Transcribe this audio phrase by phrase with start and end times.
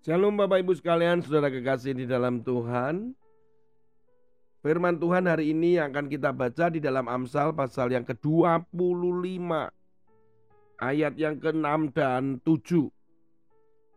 [0.00, 3.12] Shalom Bapak Ibu sekalian, saudara kekasih di dalam Tuhan.
[4.64, 8.64] Firman Tuhan hari ini yang akan kita baca di dalam Amsal pasal yang ke-25.
[10.80, 12.88] Ayat yang ke-6 dan 7.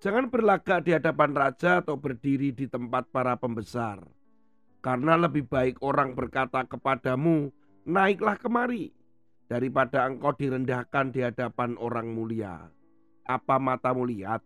[0.03, 4.03] Jangan berlagak di hadapan raja atau berdiri di tempat para pembesar.
[4.83, 7.47] Karena lebih baik orang berkata kepadamu,
[7.87, 8.91] naiklah kemari,
[9.47, 12.67] daripada engkau direndahkan di hadapan orang mulia.
[13.23, 14.43] Apa matamu lihat?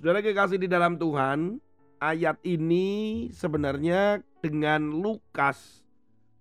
[0.00, 1.60] Saudara kekasih di dalam Tuhan,
[2.00, 5.84] ayat ini sebenarnya dengan Lukas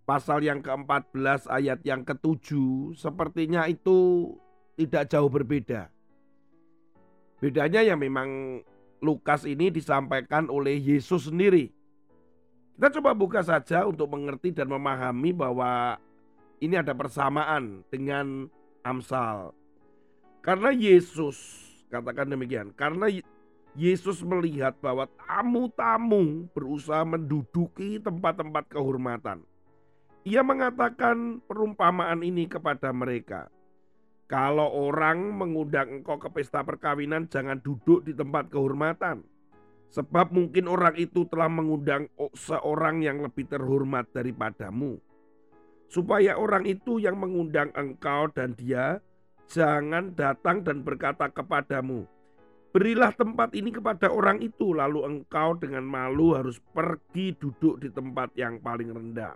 [0.07, 2.55] pasal yang ke-14 ayat yang ke-7
[2.95, 4.31] sepertinya itu
[4.79, 5.91] tidak jauh berbeda.
[7.43, 8.63] Bedanya ya memang
[9.03, 11.67] Lukas ini disampaikan oleh Yesus sendiri.
[12.79, 15.99] Kita coba buka saja untuk mengerti dan memahami bahwa
[16.63, 18.47] ini ada persamaan dengan
[18.87, 19.51] Amsal.
[20.39, 21.35] Karena Yesus,
[21.91, 23.11] katakan demikian, karena
[23.77, 29.45] Yesus melihat bahwa tamu-tamu berusaha menduduki tempat-tempat kehormatan.
[30.25, 33.47] Ia mengatakan perumpamaan ini kepada mereka.
[34.29, 39.25] Kalau orang mengundang engkau ke pesta perkawinan, jangan duduk di tempat kehormatan.
[39.89, 42.05] Sebab mungkin orang itu telah mengundang
[42.37, 45.01] seorang yang lebih terhormat daripadamu.
[45.89, 49.01] Supaya orang itu yang mengundang engkau dan dia
[49.49, 52.05] jangan datang dan berkata kepadamu,
[52.69, 58.29] Berilah tempat ini kepada orang itu, lalu engkau dengan malu harus pergi duduk di tempat
[58.37, 59.33] yang paling rendah.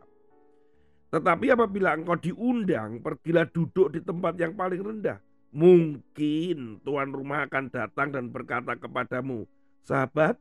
[1.09, 5.17] Tetapi apabila engkau diundang, pergilah duduk di tempat yang paling rendah.
[5.53, 9.45] Mungkin tuan rumah akan datang dan berkata kepadamu,
[9.85, 10.37] "Sahabat,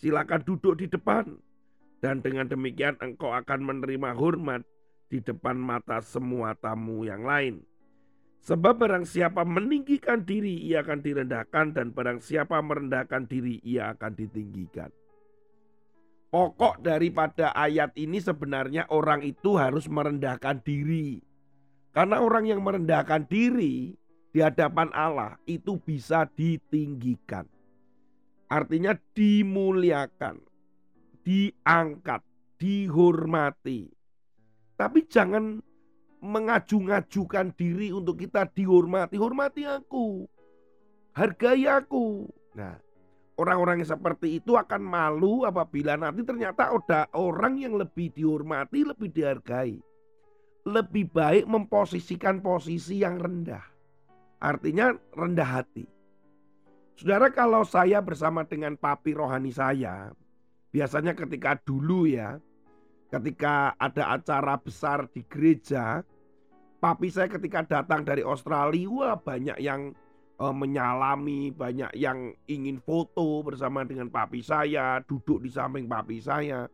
[0.00, 1.40] silakan duduk di depan."
[2.00, 4.64] Dan dengan demikian engkau akan menerima hormat
[5.12, 7.60] di depan mata semua tamu yang lain.
[8.40, 14.12] Sebab barang siapa meninggikan diri ia akan direndahkan dan barang siapa merendahkan diri ia akan
[14.16, 14.88] ditinggikan.
[16.30, 21.20] Pokok daripada ayat ini sebenarnya orang itu harus merendahkan diri.
[21.90, 23.98] Karena orang yang merendahkan diri
[24.30, 27.44] di hadapan Allah itu bisa ditinggikan.
[28.46, 30.38] Artinya dimuliakan,
[31.26, 32.22] diangkat,
[32.62, 33.90] dihormati.
[34.78, 35.58] Tapi jangan
[36.20, 39.16] mengaju-ngajukan diri untuk kita dihormati.
[39.16, 40.28] Hormati aku.
[41.16, 42.28] Hargai aku.
[42.54, 42.76] Nah,
[43.40, 49.08] orang-orang yang seperti itu akan malu apabila nanti ternyata ada orang yang lebih dihormati, lebih
[49.10, 49.80] dihargai.
[50.68, 53.64] Lebih baik memposisikan posisi yang rendah.
[54.40, 55.88] Artinya rendah hati.
[57.00, 60.12] Saudara kalau saya bersama dengan papi rohani saya,
[60.68, 62.36] biasanya ketika dulu ya,
[63.10, 66.00] ketika ada acara besar di gereja,
[66.78, 69.92] papi saya ketika datang dari Australia, wah banyak yang
[70.38, 76.70] uh, menyalami, banyak yang ingin foto bersama dengan papi saya, duduk di samping papi saya.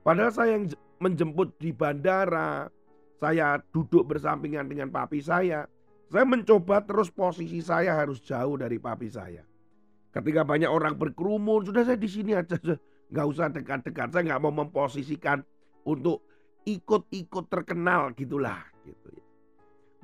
[0.00, 0.70] Padahal saya yang
[1.02, 2.70] menjemput di bandara,
[3.18, 5.66] saya duduk bersampingan dengan papi saya.
[6.08, 9.42] Saya mencoba terus posisi saya harus jauh dari papi saya.
[10.14, 12.54] Ketika banyak orang berkerumun, sudah saya di sini aja,
[13.10, 14.14] nggak usah dekat-dekat.
[14.14, 15.42] Saya nggak mau memposisikan
[15.84, 16.24] untuk
[16.64, 19.24] ikut-ikut terkenal gitulah gitu ya.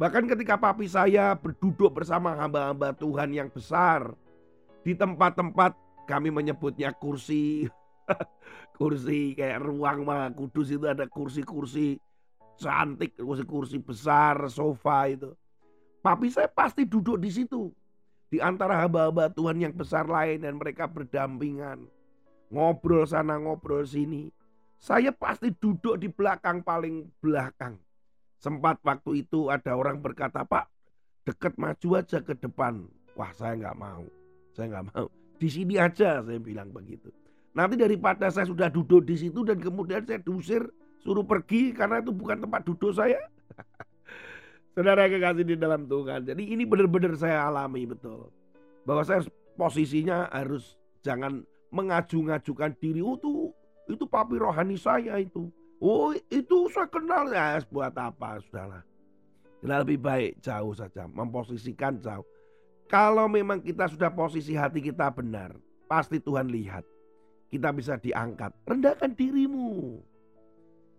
[0.00, 4.16] Bahkan ketika papi saya berduduk bersama hamba-hamba Tuhan yang besar
[4.80, 5.76] di tempat-tempat
[6.08, 7.68] kami menyebutnya kursi
[8.80, 12.00] kursi kayak ruang mah kudus itu ada kursi-kursi
[12.60, 15.32] cantik, kursi-kursi besar, sofa itu.
[16.00, 17.72] Papi saya pasti duduk di situ.
[18.30, 21.88] Di antara hamba-hamba Tuhan yang besar lain dan mereka berdampingan.
[22.52, 24.30] Ngobrol sana, ngobrol sini.
[24.80, 27.76] Saya pasti duduk di belakang paling belakang.
[28.40, 30.72] Sempat waktu itu ada orang berkata, Pak,
[31.28, 32.88] deket maju aja ke depan.
[33.12, 34.08] Wah saya nggak mau,
[34.56, 35.06] saya nggak mau.
[35.36, 37.12] Di sini aja saya bilang begitu.
[37.52, 40.64] Nanti daripada saya sudah duduk di situ dan kemudian saya diusir,
[41.04, 43.20] suruh pergi karena itu bukan tempat duduk saya.
[44.72, 46.24] Saudara kekasih di dalam Tuhan.
[46.24, 48.32] Jadi ini benar-benar saya alami betul.
[48.88, 49.20] Bahwa saya
[49.60, 53.04] posisinya harus jangan mengaju-ngajukan diri.
[53.04, 53.20] Oh
[53.94, 55.50] itu papi rohani saya itu.
[55.80, 58.84] Oh itu saya kenal ya buat apa sudahlah.
[59.60, 62.24] Kita lebih baik jauh saja, memposisikan jauh.
[62.88, 65.54] Kalau memang kita sudah posisi hati kita benar,
[65.84, 66.82] pasti Tuhan lihat.
[67.50, 68.54] Kita bisa diangkat.
[68.66, 69.98] Rendahkan dirimu.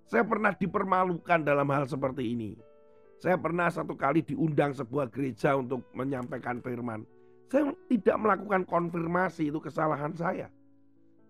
[0.05, 2.59] Saya pernah dipermalukan dalam hal seperti ini.
[3.21, 7.07] Saya pernah satu kali diundang sebuah gereja untuk menyampaikan firman.
[7.47, 10.51] Saya tidak melakukan konfirmasi itu kesalahan saya.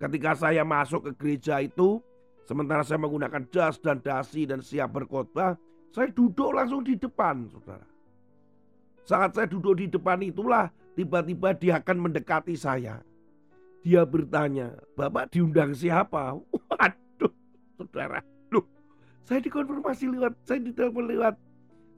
[0.02, 2.02] Ketika saya masuk ke gereja itu,
[2.50, 5.54] sementara saya menggunakan jas dan dasi dan siap berkhotbah,
[5.94, 7.86] saya duduk langsung di depan, saudara.
[9.06, 12.98] Saat saya duduk di depan itulah tiba-tiba dia akan mendekati saya.
[13.86, 16.34] Dia bertanya, Bapak diundang siapa?
[16.70, 17.34] Waduh,
[17.78, 18.26] saudara.
[18.50, 18.66] Loh,
[19.22, 21.38] saya dikonfirmasi lewat, saya ditelepon lewat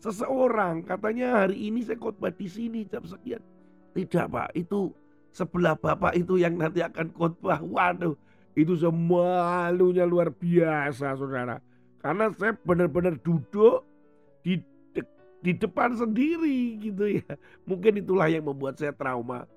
[0.04, 0.84] seseorang.
[0.84, 3.40] Katanya hari ini saya khotbah di sini jam sekian.
[3.96, 4.92] Tidak Pak, itu
[5.34, 7.60] sebelah Bapak itu yang nanti akan khotbah.
[7.60, 8.14] Waduh,
[8.54, 11.58] itu semalunya luar biasa saudara.
[12.00, 13.82] Karena saya benar-benar duduk
[14.46, 14.62] di
[14.94, 15.02] de
[15.42, 17.34] di depan sendiri gitu ya.
[17.68, 19.50] Mungkin itulah yang membuat saya trauma.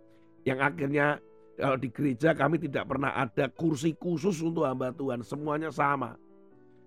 [0.48, 1.06] Yang akhirnya
[1.60, 6.16] kalau di gereja kami tidak pernah ada kursi khusus untuk hamba Tuhan, semuanya sama.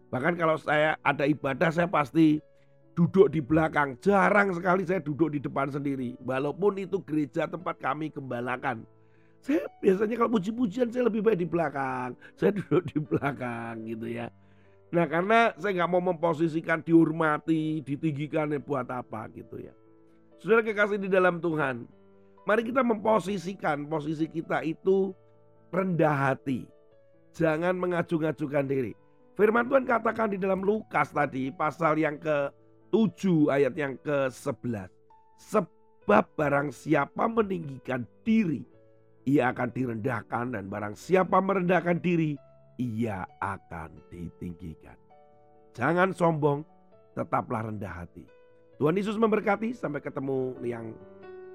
[0.09, 2.41] Bahkan kalau saya ada ibadah saya pasti
[2.99, 3.95] duduk di belakang.
[4.03, 6.19] Jarang sekali saya duduk di depan sendiri.
[6.19, 8.83] Walaupun itu gereja tempat kami gembalakan.
[9.39, 12.19] Saya biasanya kalau puji-pujian saya lebih baik di belakang.
[12.35, 14.27] Saya duduk di belakang gitu ya.
[14.91, 19.71] Nah karena saya nggak mau memposisikan dihormati, ditinggikan ya buat apa gitu ya.
[20.43, 21.87] Saudara kekasih di dalam Tuhan.
[22.43, 25.15] Mari kita memposisikan posisi kita itu
[25.71, 26.67] rendah hati.
[27.37, 28.91] Jangan mengajukan-ajukan diri.
[29.37, 32.17] Firman Tuhan katakan di dalam Lukas tadi pasal yang
[32.89, 34.89] ke-7 ayat yang ke-11.
[35.39, 38.65] Sebab barang siapa meninggikan diri,
[39.29, 42.33] ia akan direndahkan dan barang siapa merendahkan diri,
[42.81, 44.97] ia akan ditinggikan.
[45.77, 46.65] Jangan sombong,
[47.13, 48.25] tetaplah rendah hati.
[48.81, 50.95] Tuhan Yesus memberkati sampai ketemu yang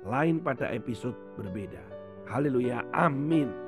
[0.05, 1.81] lain pada episode berbeda.
[2.29, 3.64] Haleluya, amin.